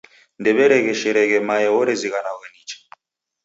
Ndew'eregheshereghe 0.39 1.37
mae 1.47 1.67
orezighanwagha 1.79 2.47
nicha. 2.53 2.77